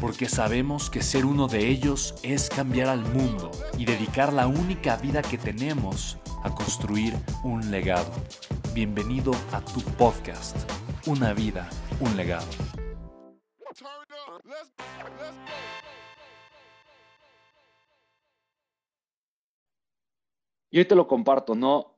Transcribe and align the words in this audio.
porque 0.00 0.28
sabemos 0.28 0.90
que 0.90 1.02
ser 1.02 1.24
uno 1.24 1.48
de 1.48 1.68
ellos 1.68 2.14
es 2.22 2.48
cambiar 2.48 2.88
al 2.88 3.00
mundo 3.00 3.50
y 3.78 3.84
dedicar 3.84 4.32
la 4.32 4.46
única 4.46 4.96
vida 4.96 5.22
que 5.22 5.38
tenemos 5.38 6.18
a 6.42 6.54
construir 6.54 7.14
un 7.42 7.70
legado. 7.70 8.12
Bienvenido 8.74 9.32
a 9.52 9.60
tu 9.60 9.80
podcast, 9.96 10.56
Una 11.06 11.32
vida, 11.32 11.68
un 12.00 12.16
legado. 12.16 12.46
Y 20.70 20.78
hoy 20.78 20.84
te 20.84 20.94
lo 20.94 21.06
comparto, 21.06 21.54
no, 21.54 21.96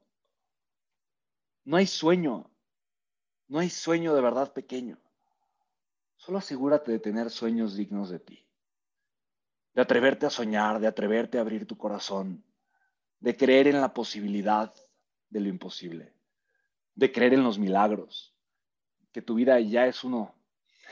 no 1.65 1.77
hay 1.77 1.87
sueño, 1.87 2.49
no 3.49 3.59
hay 3.59 3.71
sueño 3.71 4.15
de 4.15 4.21
verdad 4.21 4.53
pequeño. 4.53 4.99
Solo 6.19 6.39
asegúrate 6.39 6.91
de 6.91 6.99
tener 6.99 7.31
sueños 7.31 7.77
dignos 7.77 8.11
de 8.11 8.19
ti, 8.19 8.45
de 9.73 9.83
atreverte 9.83 10.27
a 10.27 10.31
soñar, 10.31 10.81
de 10.81 10.89
atreverte 10.89 11.39
a 11.39 11.43
abrir 11.43 11.65
tu 11.65 11.79
corazón, 11.79 12.45
de 13.21 13.37
creer 13.37 13.69
en 13.69 13.81
la 13.81 13.95
posibilidad 13.95 14.75
de 15.31 15.41
lo 15.41 15.49
imposible, 15.49 16.13
de 16.97 17.13
creer 17.13 17.35
en 17.35 17.45
los 17.45 17.59
milagros, 17.59 18.37
que 19.13 19.23
tu 19.23 19.37
vida 19.37 19.61
ya 19.61 19.87
es 19.87 20.03
uno, 20.03 20.35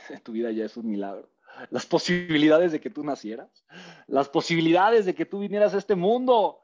tu 0.23 0.31
vida 0.31 0.49
ya 0.51 0.63
es 0.63 0.77
un 0.77 0.89
milagro. 0.89 1.29
Las 1.71 1.85
posibilidades 1.85 2.71
de 2.71 2.79
que 2.79 2.89
tú 2.89 3.03
nacieras, 3.03 3.65
las 4.07 4.29
posibilidades 4.29 5.05
de 5.05 5.13
que 5.13 5.25
tú 5.25 5.39
vinieras 5.39 5.73
a 5.73 5.77
este 5.77 5.95
mundo 5.95 6.61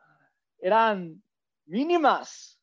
eran 0.57 1.21
mínimas, 1.65 2.61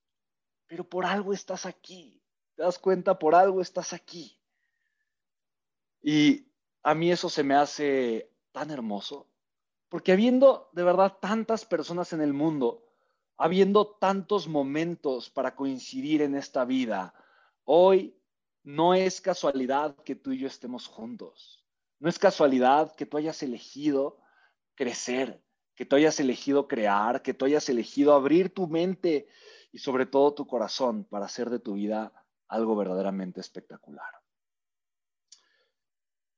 pero 0.66 0.88
por 0.88 1.04
algo 1.04 1.34
estás 1.34 1.66
aquí. 1.66 2.22
¿Te 2.54 2.62
das 2.62 2.78
cuenta? 2.78 3.18
Por 3.18 3.34
algo 3.34 3.60
estás 3.60 3.92
aquí. 3.92 4.39
Y 6.02 6.46
a 6.82 6.94
mí 6.94 7.10
eso 7.10 7.28
se 7.28 7.44
me 7.44 7.54
hace 7.54 8.30
tan 8.52 8.70
hermoso, 8.70 9.26
porque 9.88 10.12
habiendo 10.12 10.70
de 10.72 10.82
verdad 10.82 11.18
tantas 11.20 11.64
personas 11.64 12.12
en 12.12 12.20
el 12.20 12.32
mundo, 12.32 12.86
habiendo 13.36 13.86
tantos 13.86 14.48
momentos 14.48 15.30
para 15.30 15.54
coincidir 15.54 16.22
en 16.22 16.34
esta 16.34 16.64
vida, 16.64 17.14
hoy 17.64 18.16
no 18.62 18.94
es 18.94 19.20
casualidad 19.20 19.96
que 20.04 20.14
tú 20.14 20.32
y 20.32 20.38
yo 20.38 20.46
estemos 20.46 20.86
juntos. 20.86 21.64
No 21.98 22.08
es 22.08 22.18
casualidad 22.18 22.94
que 22.94 23.06
tú 23.06 23.16
hayas 23.16 23.42
elegido 23.42 24.18
crecer, 24.74 25.42
que 25.74 25.86
tú 25.86 25.96
hayas 25.96 26.20
elegido 26.20 26.68
crear, 26.68 27.22
que 27.22 27.34
tú 27.34 27.44
hayas 27.44 27.68
elegido 27.68 28.14
abrir 28.14 28.52
tu 28.52 28.66
mente 28.66 29.28
y 29.72 29.78
sobre 29.78 30.06
todo 30.06 30.34
tu 30.34 30.46
corazón 30.46 31.04
para 31.04 31.26
hacer 31.26 31.50
de 31.50 31.58
tu 31.58 31.74
vida 31.74 32.12
algo 32.48 32.76
verdaderamente 32.76 33.40
espectacular. 33.40 34.10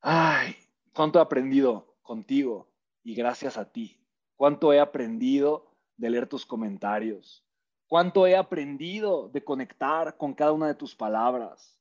Ay, 0.04 0.56
cuánto 0.92 1.20
he 1.20 1.22
aprendido 1.22 1.94
contigo 2.02 2.68
y 3.04 3.14
gracias 3.14 3.56
a 3.56 3.70
ti. 3.70 4.04
Cuánto 4.34 4.72
he 4.72 4.80
aprendido 4.80 5.70
de 5.96 6.10
leer 6.10 6.26
tus 6.26 6.44
comentarios. 6.44 7.46
Cuánto 7.86 8.26
he 8.26 8.36
aprendido 8.36 9.28
de 9.28 9.44
conectar 9.44 10.16
con 10.16 10.34
cada 10.34 10.50
una 10.50 10.66
de 10.66 10.74
tus 10.74 10.96
palabras. 10.96 11.78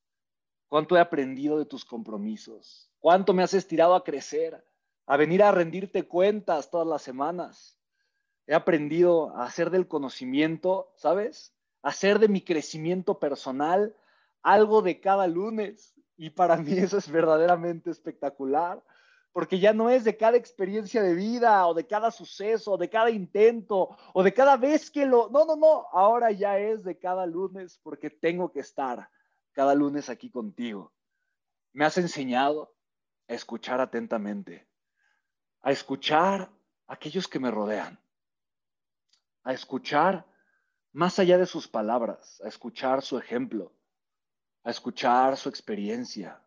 Cuánto 0.67 0.95
he 0.95 0.99
aprendido 0.99 1.57
de 1.57 1.65
tus 1.65 1.83
compromisos. 1.83 2.91
Cuánto 2.99 3.33
me 3.33 3.41
has 3.41 3.55
estirado 3.55 3.95
a 3.95 4.03
crecer, 4.03 4.63
a 5.07 5.17
venir 5.17 5.41
a 5.41 5.51
rendirte 5.51 6.07
cuentas 6.07 6.69
todas 6.69 6.87
las 6.87 7.01
semanas. 7.01 7.79
He 8.45 8.53
aprendido 8.53 9.35
a 9.35 9.45
hacer 9.45 9.71
del 9.71 9.87
conocimiento, 9.87 10.93
¿sabes? 10.95 11.55
A 11.81 11.89
hacer 11.89 12.19
de 12.19 12.27
mi 12.27 12.41
crecimiento 12.41 13.17
personal 13.17 13.95
algo 14.43 14.83
de 14.83 14.99
cada 14.99 15.25
lunes. 15.25 15.95
Y 16.21 16.29
para 16.29 16.55
mí 16.55 16.73
eso 16.73 16.99
es 16.99 17.09
verdaderamente 17.09 17.89
espectacular, 17.89 18.79
porque 19.31 19.57
ya 19.57 19.73
no 19.73 19.89
es 19.89 20.03
de 20.03 20.17
cada 20.17 20.37
experiencia 20.37 21.01
de 21.01 21.15
vida 21.15 21.65
o 21.65 21.73
de 21.73 21.87
cada 21.87 22.11
suceso, 22.11 22.73
o 22.73 22.77
de 22.77 22.91
cada 22.91 23.09
intento 23.09 23.97
o 24.13 24.21
de 24.21 24.31
cada 24.31 24.55
vez 24.55 24.91
que 24.91 25.07
lo... 25.07 25.31
No, 25.31 25.45
no, 25.45 25.55
no, 25.55 25.87
ahora 25.91 26.29
ya 26.29 26.59
es 26.59 26.83
de 26.83 26.99
cada 26.99 27.25
lunes 27.25 27.79
porque 27.81 28.11
tengo 28.11 28.51
que 28.51 28.59
estar 28.59 29.09
cada 29.51 29.73
lunes 29.73 30.11
aquí 30.11 30.29
contigo. 30.29 30.93
Me 31.73 31.85
has 31.85 31.97
enseñado 31.97 32.71
a 33.27 33.33
escuchar 33.33 33.81
atentamente, 33.81 34.67
a 35.63 35.71
escuchar 35.71 36.51
a 36.85 36.93
aquellos 36.93 37.27
que 37.27 37.39
me 37.39 37.49
rodean, 37.49 37.99
a 39.43 39.53
escuchar 39.53 40.27
más 40.91 41.17
allá 41.17 41.39
de 41.39 41.47
sus 41.47 41.67
palabras, 41.67 42.39
a 42.45 42.47
escuchar 42.47 43.01
su 43.01 43.17
ejemplo 43.17 43.73
a 44.63 44.69
escuchar 44.69 45.37
su 45.37 45.49
experiencia, 45.49 46.41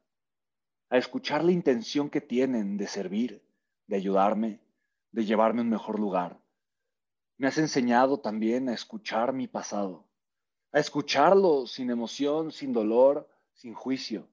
a 0.89 0.97
escuchar 0.97 1.45
la 1.45 1.53
intención 1.53 2.09
que 2.11 2.21
tienen 2.21 2.77
de 2.77 2.87
servir, 2.87 3.45
de 3.87 3.97
ayudarme, 3.97 4.61
de 5.11 5.25
llevarme 5.25 5.61
a 5.61 5.65
un 5.65 5.71
mejor 5.71 5.99
lugar. 5.99 6.41
Me 7.37 7.49
has 7.49 7.59
enseñado 7.59 8.21
también 8.21 8.69
a 8.69 8.75
escuchar 8.75 9.33
mi 9.33 9.49
pasado, 9.49 10.07
a 10.73 10.79
escucharlo 10.79 11.67
sin 11.67 11.91
emoción, 11.91 12.53
sin 12.53 12.73
dolor, 12.73 13.29
sin 13.53 13.75
juicio. 13.75 14.29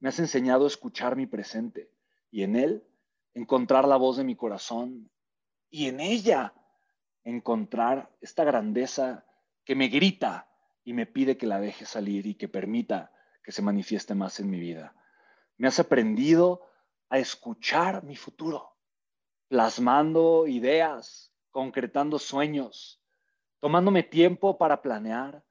Me 0.00 0.08
has 0.08 0.18
enseñado 0.18 0.64
a 0.64 0.68
escuchar 0.68 1.16
mi 1.16 1.26
presente 1.26 1.90
y 2.30 2.42
en 2.42 2.56
él 2.56 2.84
encontrar 3.34 3.86
la 3.86 3.96
voz 3.96 4.16
de 4.16 4.24
mi 4.24 4.36
corazón 4.36 5.10
y 5.70 5.88
en 5.88 6.00
ella 6.00 6.54
encontrar 7.24 8.10
esta 8.20 8.44
grandeza 8.44 9.24
que 9.64 9.74
me 9.74 9.88
grita 9.88 10.51
y 10.84 10.92
me 10.92 11.06
pide 11.06 11.36
que 11.36 11.46
la 11.46 11.60
deje 11.60 11.86
salir 11.86 12.26
y 12.26 12.34
que 12.34 12.48
permita 12.48 13.12
que 13.42 13.52
se 13.52 13.62
manifieste 13.62 14.14
más 14.14 14.40
en 14.40 14.50
mi 14.50 14.58
vida. 14.58 14.94
Me 15.56 15.68
has 15.68 15.78
aprendido 15.78 16.68
a 17.08 17.18
escuchar 17.18 18.04
mi 18.04 18.16
futuro, 18.16 18.76
plasmando 19.48 20.46
ideas, 20.46 21.32
concretando 21.50 22.18
sueños, 22.18 23.02
tomándome 23.60 24.02
tiempo 24.02 24.58
para 24.58 24.82
planear, 24.82 25.44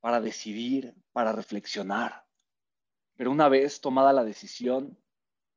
para 0.00 0.20
decidir, 0.20 0.94
para 1.12 1.32
reflexionar. 1.32 2.26
Pero 3.16 3.30
una 3.30 3.48
vez 3.48 3.80
tomada 3.80 4.12
la 4.12 4.24
decisión, 4.24 4.98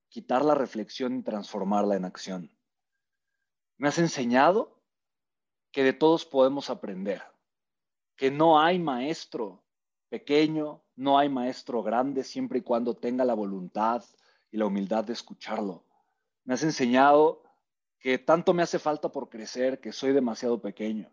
quitar 0.10 0.44
la 0.44 0.56
reflexión 0.56 1.18
y 1.18 1.24
transformarla 1.24 1.96
en 1.96 2.06
acción. 2.06 2.52
Me 3.78 3.88
has 3.88 3.98
enseñado 3.98 4.82
que 5.72 5.84
de 5.84 5.94
todos 5.94 6.26
podemos 6.26 6.70
aprender 6.70 7.22
que 8.20 8.30
no 8.30 8.60
hay 8.60 8.80
maestro 8.80 9.64
pequeño, 10.10 10.84
no 10.98 11.18
hay 11.18 11.30
maestro 11.30 11.82
grande 11.82 12.26
siempre 12.26 12.60
y 12.60 12.64
cuando 12.64 12.94
tenga 12.94 13.24
la 13.24 13.34
voluntad 13.34 14.04
y 14.52 14.58
la 14.58 14.66
humildad 14.66 15.06
de 15.06 15.14
escucharlo. 15.14 15.86
Me 16.44 16.54
has 16.54 16.64
enseñado 16.64 17.42
que 17.98 18.18
tanto 18.18 18.54
me 18.54 18.62
hace 18.62 18.78
falta 18.78 19.10
por 19.10 19.30
crecer, 19.30 19.80
que 19.80 19.94
soy 19.94 20.12
demasiado 20.12 20.62
pequeño, 20.62 21.10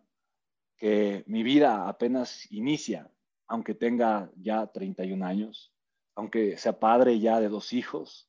que 0.77 1.23
mi 1.29 1.45
vida 1.45 1.89
apenas 1.89 2.51
inicia, 2.51 3.09
aunque 3.47 3.75
tenga 3.75 4.33
ya 4.35 4.67
31 4.67 5.25
años, 5.25 5.73
aunque 6.17 6.57
sea 6.57 6.81
padre 6.81 7.21
ya 7.21 7.39
de 7.39 7.49
dos 7.49 7.73
hijos. 7.73 8.29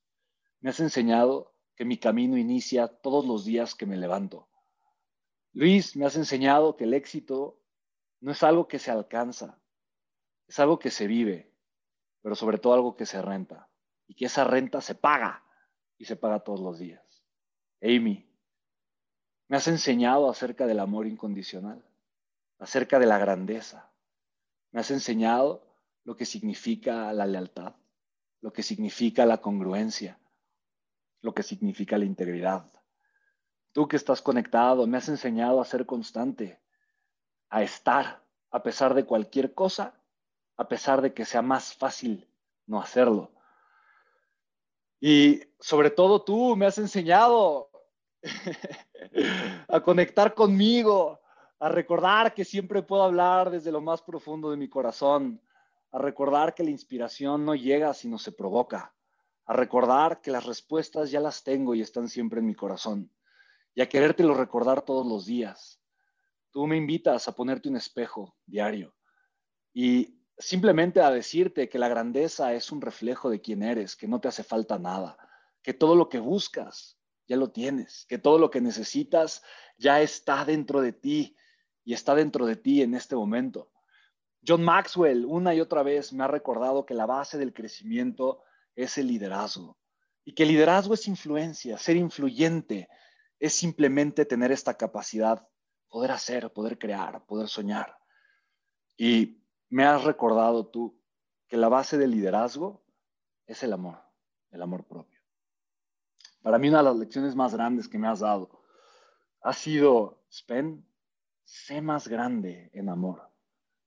Me 0.60 0.70
has 0.70 0.78
enseñado 0.78 1.52
que 1.74 1.84
mi 1.84 1.98
camino 1.98 2.38
inicia 2.38 2.86
todos 2.86 3.26
los 3.26 3.44
días 3.44 3.74
que 3.74 3.86
me 3.86 3.96
levanto. 3.96 4.48
Luis, 5.52 5.96
me 5.96 6.06
has 6.06 6.14
enseñado 6.14 6.76
que 6.76 6.84
el 6.84 6.94
éxito 6.94 7.58
no 8.20 8.32
es 8.32 8.42
algo 8.42 8.66
que 8.66 8.78
se 8.78 8.90
alcanza, 8.90 9.58
es 10.46 10.58
algo 10.58 10.78
que 10.78 10.90
se 10.90 11.06
vive, 11.06 11.52
pero 12.22 12.34
sobre 12.34 12.58
todo 12.58 12.74
algo 12.74 12.96
que 12.96 13.06
se 13.06 13.22
renta 13.22 13.68
y 14.06 14.14
que 14.14 14.26
esa 14.26 14.44
renta 14.44 14.80
se 14.80 14.94
paga 14.94 15.44
y 15.96 16.04
se 16.04 16.16
paga 16.16 16.40
todos 16.40 16.60
los 16.60 16.78
días. 16.78 17.24
Amy, 17.82 18.24
Me 19.50 19.56
has 19.56 19.66
enseñado 19.66 20.28
acerca 20.28 20.66
del 20.66 20.78
amor 20.78 21.06
incondicional, 21.06 21.82
acerca 22.58 22.98
de 22.98 23.06
la 23.06 23.18
grandeza. 23.18 23.90
Me 24.72 24.80
has 24.80 24.90
enseñado 24.90 25.64
lo 26.04 26.16
que 26.16 26.26
significa 26.26 27.10
la 27.14 27.24
lealtad, 27.24 27.74
lo 28.40 28.52
que 28.52 28.62
significa 28.62 29.24
la 29.24 29.38
congruencia, 29.38 30.18
lo 31.22 31.32
que 31.32 31.42
significa 31.42 31.96
la 31.96 32.04
integridad. 32.04 32.70
Tú 33.72 33.88
que 33.88 33.96
estás 33.96 34.20
conectado, 34.20 34.86
me 34.86 34.98
has 34.98 35.08
enseñado 35.08 35.60
a 35.60 35.64
ser 35.64 35.86
constante, 35.86 36.60
a 37.50 37.62
estar 37.62 38.22
a 38.50 38.62
pesar 38.62 38.94
de 38.94 39.04
cualquier 39.04 39.54
cosa, 39.54 39.94
a 40.56 40.68
pesar 40.68 41.02
de 41.02 41.12
que 41.12 41.24
sea 41.24 41.42
más 41.42 41.74
fácil 41.74 42.28
no 42.66 42.80
hacerlo. 42.80 43.32
Y 45.00 45.42
sobre 45.60 45.90
todo 45.90 46.22
tú 46.22 46.56
me 46.56 46.66
has 46.66 46.78
enseñado 46.78 47.70
a 49.68 49.80
conectar 49.80 50.34
conmigo, 50.34 51.20
a 51.60 51.68
recordar 51.68 52.34
que 52.34 52.44
siempre 52.44 52.82
puedo 52.82 53.02
hablar 53.02 53.50
desde 53.50 53.72
lo 53.72 53.80
más 53.80 54.02
profundo 54.02 54.50
de 54.50 54.56
mi 54.56 54.68
corazón, 54.68 55.40
a 55.90 55.98
recordar 55.98 56.54
que 56.54 56.64
la 56.64 56.70
inspiración 56.70 57.44
no 57.44 57.54
llega 57.54 57.94
sino 57.94 58.18
se 58.18 58.32
provoca, 58.32 58.94
a 59.46 59.52
recordar 59.52 60.20
que 60.20 60.30
las 60.30 60.44
respuestas 60.44 61.10
ya 61.10 61.20
las 61.20 61.42
tengo 61.42 61.74
y 61.74 61.80
están 61.80 62.08
siempre 62.08 62.40
en 62.40 62.46
mi 62.46 62.54
corazón, 62.54 63.10
y 63.74 63.80
a 63.80 63.88
querértelo 63.88 64.34
recordar 64.34 64.82
todos 64.82 65.06
los 65.06 65.26
días. 65.26 65.77
Tú 66.58 66.66
me 66.66 66.76
invitas 66.76 67.28
a 67.28 67.36
ponerte 67.36 67.68
un 67.68 67.76
espejo 67.76 68.36
diario 68.44 68.92
y 69.72 70.24
simplemente 70.36 71.00
a 71.00 71.12
decirte 71.12 71.68
que 71.68 71.78
la 71.78 71.86
grandeza 71.86 72.52
es 72.52 72.72
un 72.72 72.80
reflejo 72.80 73.30
de 73.30 73.40
quién 73.40 73.62
eres, 73.62 73.94
que 73.94 74.08
no 74.08 74.20
te 74.20 74.26
hace 74.26 74.42
falta 74.42 74.76
nada, 74.76 75.16
que 75.62 75.72
todo 75.72 75.94
lo 75.94 76.08
que 76.08 76.18
buscas 76.18 76.98
ya 77.28 77.36
lo 77.36 77.52
tienes, 77.52 78.06
que 78.08 78.18
todo 78.18 78.40
lo 78.40 78.50
que 78.50 78.60
necesitas 78.60 79.44
ya 79.76 80.00
está 80.00 80.44
dentro 80.44 80.80
de 80.80 80.92
ti 80.92 81.36
y 81.84 81.94
está 81.94 82.16
dentro 82.16 82.44
de 82.44 82.56
ti 82.56 82.82
en 82.82 82.96
este 82.96 83.14
momento. 83.14 83.70
John 84.44 84.64
Maxwell 84.64 85.26
una 85.26 85.54
y 85.54 85.60
otra 85.60 85.84
vez 85.84 86.12
me 86.12 86.24
ha 86.24 86.26
recordado 86.26 86.84
que 86.84 86.94
la 86.94 87.06
base 87.06 87.38
del 87.38 87.54
crecimiento 87.54 88.42
es 88.74 88.98
el 88.98 89.06
liderazgo 89.06 89.78
y 90.24 90.34
que 90.34 90.42
el 90.42 90.48
liderazgo 90.48 90.94
es 90.94 91.06
influencia, 91.06 91.78
ser 91.78 91.94
influyente 91.94 92.88
es 93.38 93.52
simplemente 93.52 94.24
tener 94.24 94.50
esta 94.50 94.76
capacidad, 94.76 95.46
poder 95.88 96.10
hacer, 96.10 96.52
poder 96.52 96.78
crear, 96.78 97.24
poder 97.26 97.48
soñar. 97.48 97.98
Y 98.96 99.42
me 99.68 99.84
has 99.84 100.04
recordado 100.04 100.66
tú 100.66 101.00
que 101.46 101.56
la 101.56 101.68
base 101.68 101.98
del 101.98 102.10
liderazgo 102.10 102.84
es 103.46 103.62
el 103.62 103.72
amor, 103.72 103.98
el 104.50 104.62
amor 104.62 104.84
propio. 104.84 105.20
Para 106.42 106.58
mí 106.58 106.68
una 106.68 106.78
de 106.78 106.84
las 106.84 106.96
lecciones 106.96 107.34
más 107.34 107.54
grandes 107.54 107.88
que 107.88 107.98
me 107.98 108.08
has 108.08 108.20
dado 108.20 108.50
ha 109.40 109.52
sido, 109.52 110.22
Spen, 110.30 110.86
sé 111.44 111.80
más 111.80 112.08
grande 112.08 112.70
en 112.74 112.88
amor. 112.88 113.30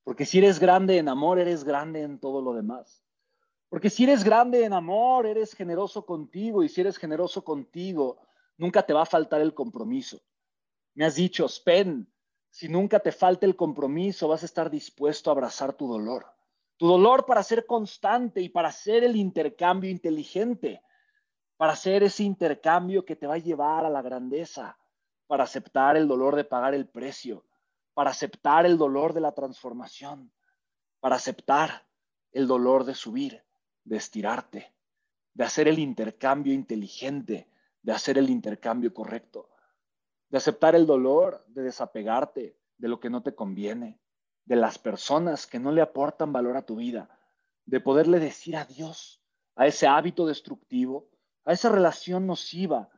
Porque 0.04 0.26
si 0.26 0.40
eres 0.40 0.60
grande 0.60 0.98
en 0.98 1.10
amor, 1.10 1.40
eres 1.40 1.64
grande 1.64 2.02
en 2.02 2.20
todo 2.20 2.42
lo 2.42 2.54
demás. 2.54 3.04
Porque 3.70 3.90
si 3.90 4.04
eres 4.04 4.24
grande 4.24 4.66
en 4.66 4.74
amor, 4.74 5.26
eres 5.26 5.54
generoso 5.54 6.06
contigo. 6.06 6.64
Y 6.64 6.70
si 6.70 6.82
eres 6.82 6.98
generoso 6.98 7.44
contigo, 7.44 8.20
nunca 8.58 8.84
te 8.84 8.94
va 8.94 9.04
a 9.04 9.06
faltar 9.06 9.42
el 9.42 9.54
compromiso. 9.54 10.20
Me 10.94 11.06
has 11.06 11.16
dicho, 11.16 11.48
Spen, 11.48 12.12
si 12.50 12.68
nunca 12.68 13.00
te 13.00 13.12
falta 13.12 13.46
el 13.46 13.56
compromiso, 13.56 14.28
vas 14.28 14.44
a 14.44 14.46
estar 14.46 14.70
dispuesto 14.70 15.30
a 15.30 15.34
abrazar 15.34 15.74
tu 15.74 15.88
dolor. 15.88 16.26
Tu 16.78 16.88
dolor 16.88 17.26
para 17.26 17.44
ser 17.44 17.66
constante 17.66 18.42
y 18.42 18.50
para 18.50 18.70
hacer 18.70 19.04
el 19.04 19.16
intercambio 19.16 19.90
inteligente 19.90 20.82
para 21.62 21.74
hacer 21.74 22.02
ese 22.02 22.24
intercambio 22.24 23.06
que 23.06 23.16
te 23.16 23.28
va 23.28 23.36
a 23.36 23.38
llevar 23.38 23.86
a 23.86 23.90
la 23.92 24.02
grandeza, 24.02 24.80
para 25.28 25.44
aceptar 25.44 25.96
el 25.96 26.08
dolor 26.08 26.36
de 26.36 26.44
pagar 26.44 26.74
el 26.74 26.88
precio, 26.88 27.46
para 27.94 28.10
aceptar 28.10 28.66
el 28.66 28.80
dolor 28.80 29.14
de 29.14 29.22
la 29.22 29.32
transformación, 29.34 30.34
para 31.00 31.18
aceptar 31.18 31.88
el 32.32 32.48
dolor 32.48 32.84
de 32.84 32.96
subir, 32.96 33.44
de 33.84 33.98
estirarte, 33.98 34.74
de 35.36 35.44
hacer 35.44 35.68
el 35.68 35.78
intercambio 35.78 36.52
inteligente, 36.52 37.48
de 37.84 37.92
hacer 37.92 38.18
el 38.18 38.32
intercambio 38.32 38.92
correcto, 38.92 39.52
de 40.32 40.38
aceptar 40.38 40.76
el 40.76 40.88
dolor 40.88 41.44
de 41.50 41.62
desapegarte 41.62 42.58
de 42.78 42.88
lo 42.88 43.00
que 43.00 43.10
no 43.10 43.22
te 43.22 43.36
conviene, 43.36 44.00
de 44.46 44.56
las 44.56 44.80
personas 44.80 45.46
que 45.46 45.60
no 45.60 45.74
le 45.74 45.82
aportan 45.82 46.32
valor 46.32 46.56
a 46.56 46.66
tu 46.66 46.78
vida, 46.78 47.10
de 47.66 47.82
poderle 47.82 48.18
decir 48.18 48.56
adiós 48.56 49.22
a 49.56 49.68
ese 49.68 49.88
hábito 49.88 50.26
destructivo, 50.26 51.10
a 51.44 51.52
esa 51.52 51.70
relación 51.70 52.26
nociva 52.26 52.90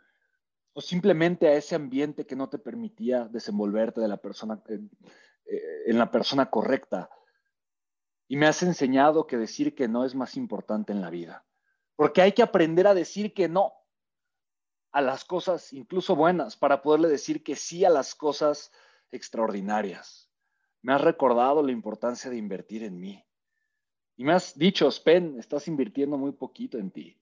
o 0.74 0.81
simplemente 0.81 1.47
a 1.47 1.53
ese 1.53 1.74
ambiente 1.74 2.27
que 2.27 2.35
no 2.35 2.50
te 2.50 2.59
permitía 2.59 3.25
desenvolverte 3.25 4.00
de 4.00 4.07
la 4.07 4.18
persona, 4.18 4.62
en, 4.68 4.91
eh, 5.45 5.83
en 5.88 5.97
la 5.97 6.12
persona 6.12 6.51
correcta. 6.51 7.09
Y 8.27 8.38
me 8.38 8.45
has 8.45 8.62
enseñado 8.62 9.25
que 9.25 9.38
decir 9.38 9.74
que 9.74 9.88
no 9.88 10.06
es 10.06 10.13
más 10.13 10.38
importante 10.38 10.94
en 10.94 11.01
la 11.01 11.09
vida, 11.09 11.45
porque 11.95 12.21
hay 12.21 12.31
que 12.33 12.44
aprender 12.44 12.85
a 12.85 12.94
decir 12.94 13.33
que 13.33 13.50
no 13.50 13.74
a 14.94 15.01
las 15.01 15.25
cosas 15.25 15.74
incluso 15.74 16.16
buenas 16.16 16.56
para 16.56 16.81
poderle 16.81 17.10
decir 17.10 17.44
que 17.44 17.57
sí 17.57 17.84
a 17.84 17.90
las 17.90 18.16
cosas 18.16 18.72
extraordinarias. 19.12 20.30
Me 20.81 20.94
has 20.94 21.01
recordado 21.01 21.62
la 21.62 21.72
importancia 21.74 22.30
de 22.30 22.38
invertir 22.38 22.84
en 22.84 23.00
mí. 23.00 23.25
Y 24.16 24.24
me 24.24 24.34
has 24.34 24.57
dicho, 24.57 24.90
Spen, 24.90 25.38
estás 25.38 25.68
invirtiendo 25.68 26.18
muy 26.18 26.31
poquito 26.31 26.78
en 26.78 26.92
ti 26.92 27.19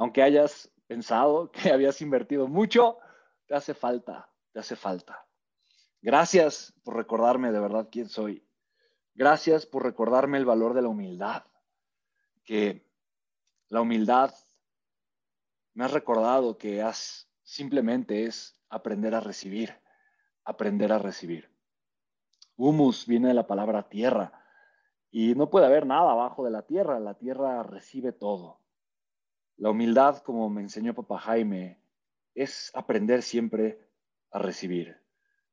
aunque 0.00 0.22
hayas 0.22 0.72
pensado 0.86 1.52
que 1.52 1.70
habías 1.70 2.00
invertido 2.00 2.48
mucho, 2.48 2.98
te 3.46 3.54
hace 3.54 3.74
falta, 3.74 4.30
te 4.50 4.60
hace 4.60 4.74
falta. 4.74 5.26
Gracias 6.00 6.72
por 6.82 6.96
recordarme 6.96 7.52
de 7.52 7.60
verdad 7.60 7.88
quién 7.92 8.08
soy. 8.08 8.42
Gracias 9.14 9.66
por 9.66 9.84
recordarme 9.84 10.38
el 10.38 10.46
valor 10.46 10.72
de 10.72 10.80
la 10.80 10.88
humildad, 10.88 11.44
que 12.44 12.88
la 13.68 13.82
humildad 13.82 14.32
me 15.74 15.84
has 15.84 15.92
recordado 15.92 16.58
que 16.58 16.82
has, 16.82 17.28
simplemente 17.42 18.24
es 18.24 18.60
aprender 18.68 19.14
a 19.14 19.20
recibir, 19.20 19.74
aprender 20.44 20.92
a 20.92 20.98
recibir. 20.98 21.50
Humus 22.56 23.06
viene 23.06 23.28
de 23.28 23.34
la 23.34 23.46
palabra 23.46 23.88
tierra 23.88 24.32
y 25.10 25.34
no 25.34 25.50
puede 25.50 25.66
haber 25.66 25.86
nada 25.86 26.12
abajo 26.12 26.44
de 26.44 26.50
la 26.50 26.62
tierra, 26.62 27.00
la 27.00 27.14
tierra 27.14 27.62
recibe 27.62 28.12
todo. 28.12 28.60
La 29.56 29.70
humildad, 29.70 30.18
como 30.18 30.48
me 30.48 30.62
enseñó 30.62 30.94
papá 30.94 31.18
Jaime, 31.18 31.80
es 32.34 32.70
aprender 32.74 33.22
siempre 33.22 33.86
a 34.30 34.38
recibir. 34.38 34.96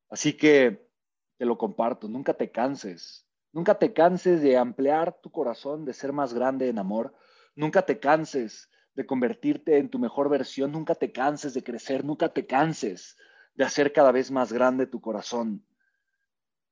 Así 0.08 0.34
que 0.34 0.88
te 1.36 1.44
lo 1.44 1.58
comparto, 1.58 2.08
nunca 2.08 2.34
te 2.34 2.50
canses, 2.50 3.26
nunca 3.52 3.78
te 3.78 3.92
canses 3.92 4.40
de 4.40 4.56
ampliar 4.56 5.20
tu 5.20 5.30
corazón, 5.30 5.84
de 5.84 5.92
ser 5.92 6.12
más 6.12 6.32
grande 6.34 6.68
en 6.68 6.78
amor, 6.78 7.14
nunca 7.54 7.82
te 7.84 7.98
canses 7.98 8.70
de 8.98 9.06
convertirte 9.06 9.78
en 9.78 9.90
tu 9.90 10.00
mejor 10.00 10.28
versión, 10.28 10.72
nunca 10.72 10.96
te 10.96 11.12
canses 11.12 11.54
de 11.54 11.62
crecer, 11.62 12.04
nunca 12.04 12.32
te 12.32 12.48
canses 12.48 13.16
de 13.54 13.62
hacer 13.62 13.92
cada 13.92 14.10
vez 14.10 14.32
más 14.32 14.52
grande 14.52 14.88
tu 14.88 15.00
corazón. 15.00 15.64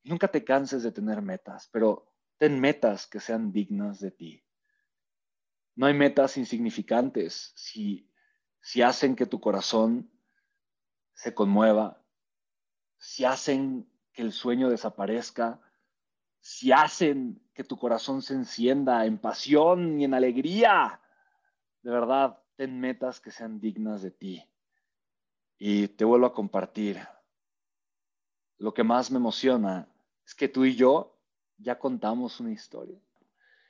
Nunca 0.02 0.26
te 0.26 0.42
canses 0.42 0.82
de 0.82 0.90
tener 0.90 1.22
metas, 1.22 1.68
pero 1.70 2.12
ten 2.36 2.58
metas 2.58 3.06
que 3.06 3.20
sean 3.20 3.52
dignas 3.52 4.00
de 4.00 4.10
ti. 4.10 4.44
No 5.76 5.86
hay 5.86 5.94
metas 5.94 6.36
insignificantes 6.36 7.52
si, 7.54 8.10
si 8.60 8.82
hacen 8.82 9.14
que 9.14 9.26
tu 9.26 9.38
corazón 9.40 10.10
se 11.14 11.32
conmueva, 11.32 12.04
si 12.98 13.24
hacen 13.24 13.88
que 14.12 14.22
el 14.22 14.32
sueño 14.32 14.68
desaparezca, 14.68 15.60
si 16.40 16.72
hacen 16.72 17.40
que 17.54 17.62
tu 17.62 17.78
corazón 17.78 18.20
se 18.20 18.34
encienda 18.34 19.06
en 19.06 19.16
pasión 19.16 20.00
y 20.00 20.04
en 20.06 20.14
alegría. 20.14 21.00
De 21.86 21.92
verdad, 21.92 22.42
ten 22.56 22.80
metas 22.80 23.20
que 23.20 23.30
sean 23.30 23.60
dignas 23.60 24.02
de 24.02 24.10
ti. 24.10 24.44
Y 25.56 25.86
te 25.86 26.04
vuelvo 26.04 26.26
a 26.26 26.34
compartir. 26.34 26.98
Lo 28.58 28.74
que 28.74 28.82
más 28.82 29.12
me 29.12 29.18
emociona 29.18 29.88
es 30.26 30.34
que 30.34 30.48
tú 30.48 30.64
y 30.64 30.74
yo 30.74 31.16
ya 31.58 31.78
contamos 31.78 32.40
una 32.40 32.50
historia. 32.50 33.00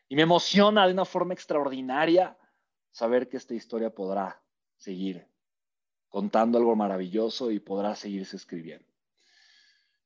Y 0.08 0.16
me 0.16 0.22
emociona 0.22 0.86
de 0.86 0.94
una 0.94 1.04
forma 1.04 1.34
extraordinaria 1.34 2.38
saber 2.90 3.28
que 3.28 3.36
esta 3.36 3.52
historia 3.52 3.94
podrá 3.94 4.42
seguir 4.78 5.28
contando 6.08 6.56
algo 6.56 6.74
maravilloso 6.74 7.50
y 7.50 7.60
podrá 7.60 7.94
seguirse 7.96 8.36
escribiendo. 8.36 8.88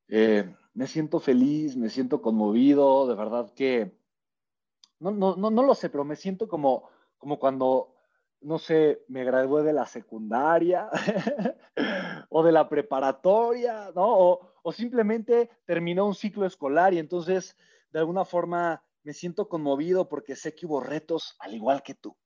Eh, 0.09 0.53
me 0.75 0.89
siento 0.89 1.21
feliz, 1.21 1.77
me 1.77 1.89
siento 1.89 2.21
conmovido, 2.21 3.07
de 3.07 3.15
verdad 3.15 3.55
que 3.55 3.97
no, 4.99 5.13
no, 5.13 5.37
no, 5.37 5.53
no 5.53 5.63
lo 5.63 5.77
sé, 5.77 5.91
pero 5.91 6.05
me 6.05 6.17
siento 6.17 6.49
como, 6.49 6.91
como 7.17 7.39
cuando, 7.39 8.00
no 8.43 8.59
sé, 8.59 9.05
me 9.09 9.25
gradué 9.25 9.63
de 9.63 9.73
la 9.73 9.87
secundaria 9.87 10.89
o 12.31 12.43
de 12.43 12.53
la 12.53 12.69
preparatoria, 12.69 13.91
¿no? 13.95 14.07
O, 14.07 14.41
o 14.63 14.73
simplemente 14.73 15.51
terminó 15.67 16.07
un 16.07 16.15
ciclo 16.15 16.47
escolar 16.47 16.95
y 16.95 16.99
entonces 16.99 17.57
de 17.93 17.99
alguna 17.99 18.25
forma 18.25 18.83
me 19.03 19.13
siento 19.13 19.49
conmovido 19.49 20.09
porque 20.09 20.37
sé 20.37 20.55
que 20.55 20.67
hubo 20.67 20.81
retos 20.81 21.37
al 21.39 21.55
igual 21.55 21.83
que 21.83 21.95
tú. 21.95 22.17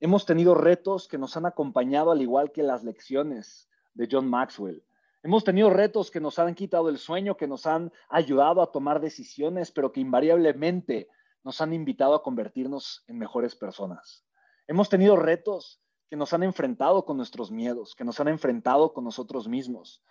Hemos 0.00 0.26
tenido 0.26 0.54
retos 0.54 1.06
que 1.06 1.18
nos 1.18 1.36
han 1.36 1.46
acompañado 1.46 2.10
al 2.10 2.20
igual 2.20 2.50
que 2.50 2.62
las 2.62 2.82
lecciones 2.82 3.68
de 3.94 4.08
John 4.10 4.28
Maxwell. 4.28 4.84
Hemos 5.22 5.44
tenido 5.44 5.70
retos 5.70 6.10
que 6.10 6.20
nos 6.20 6.40
han 6.40 6.54
quitado 6.54 6.88
el 6.88 6.98
sueño, 6.98 7.36
que 7.36 7.46
nos 7.46 7.66
han 7.66 7.92
ayudado 8.08 8.60
a 8.60 8.72
tomar 8.72 9.00
decisiones, 9.00 9.70
pero 9.70 9.92
que 9.92 10.00
invariablemente 10.00 11.08
nos 11.44 11.60
han 11.60 11.72
invitado 11.72 12.14
a 12.14 12.22
convertirnos 12.22 13.04
en 13.06 13.18
mejores 13.18 13.54
personas. 13.54 14.24
Hemos 14.72 14.88
tenido 14.88 15.16
retos 15.16 15.82
que 16.08 16.16
nos 16.16 16.32
han 16.32 16.42
enfrentado 16.42 17.04
con 17.04 17.18
nuestros 17.18 17.50
miedos, 17.50 17.94
que 17.94 18.04
nos 18.04 18.18
han 18.20 18.28
enfrentado 18.28 18.94
con 18.94 19.04
nosotros 19.04 19.46
mismos. 19.46 20.02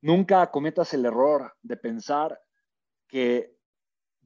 Nunca 0.00 0.52
cometas 0.52 0.94
el 0.94 1.04
error 1.04 1.52
de 1.62 1.76
pensar 1.76 2.40
que 3.08 3.58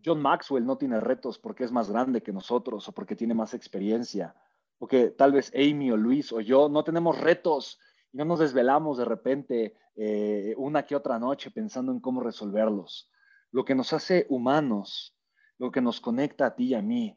John 0.05 0.21
Maxwell 0.21 0.67
no 0.67 0.77
tiene 0.77 1.01
retos 1.01 1.39
porque 1.39 1.65
es 1.65 1.73
más 1.73 1.91
grande 1.91 2.23
que 2.23 2.35
nosotros 2.35 2.87
o 2.87 2.93
porque 2.93 3.17
tiene 3.17 3.33
más 3.33 3.55
experiencia, 3.55 4.35
o 4.79 4.87
que 4.87 5.09
tal 5.09 5.33
vez 5.33 5.51
Amy 5.55 5.91
o 5.91 5.97
Luis 5.97 6.35
o 6.35 6.43
yo 6.43 6.69
no 6.69 6.85
tenemos 6.85 7.19
retos 7.19 7.81
y 8.13 8.19
no 8.19 8.27
nos 8.27 8.41
desvelamos 8.41 8.99
de 8.99 9.07
repente 9.07 9.75
eh, 9.97 10.53
una 10.59 10.85
que 10.85 10.95
otra 10.95 11.19
noche 11.19 11.51
pensando 11.51 11.93
en 11.93 12.01
cómo 12.01 12.21
resolverlos. 12.21 13.11
Lo 13.53 13.65
que 13.65 13.75
nos 13.75 13.95
hace 13.95 14.27
humanos, 14.29 15.17
lo 15.57 15.71
que 15.71 15.81
nos 15.81 15.99
conecta 15.99 16.45
a 16.45 16.55
ti 16.55 16.65
y 16.65 16.75
a 16.75 16.83
mí, 16.83 17.17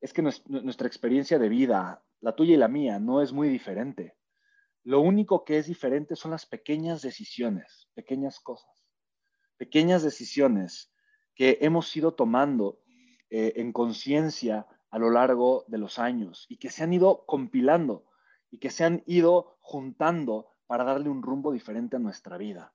es 0.00 0.12
que 0.12 0.22
nuestra 0.22 0.86
experiencia 0.86 1.38
de 1.38 1.48
vida, 1.48 2.02
la 2.20 2.34
tuya 2.34 2.54
y 2.54 2.58
la 2.58 2.68
mía, 2.68 2.98
no 2.98 3.20
es 3.22 3.32
muy 3.32 3.48
diferente. 3.48 4.16
Lo 4.82 5.00
único 5.00 5.44
que 5.44 5.58
es 5.58 5.66
diferente 5.66 6.16
son 6.16 6.30
las 6.30 6.46
pequeñas 6.46 7.02
decisiones, 7.02 7.88
pequeñas 7.94 8.40
cosas, 8.40 8.70
pequeñas 9.58 10.02
decisiones 10.02 10.92
que 11.34 11.58
hemos 11.60 11.94
ido 11.94 12.14
tomando 12.14 12.80
eh, 13.28 13.52
en 13.56 13.72
conciencia 13.72 14.66
a 14.90 14.98
lo 14.98 15.10
largo 15.10 15.64
de 15.68 15.78
los 15.78 15.98
años 15.98 16.46
y 16.48 16.56
que 16.56 16.70
se 16.70 16.82
han 16.82 16.92
ido 16.92 17.24
compilando 17.26 18.06
y 18.50 18.58
que 18.58 18.70
se 18.70 18.84
han 18.84 19.02
ido 19.06 19.58
juntando 19.60 20.48
para 20.66 20.84
darle 20.84 21.10
un 21.10 21.22
rumbo 21.22 21.52
diferente 21.52 21.96
a 21.96 22.00
nuestra 22.00 22.38
vida. 22.38 22.72